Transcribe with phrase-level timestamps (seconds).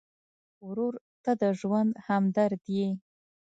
[0.67, 2.89] ورور ته د ژوند همدرد یې.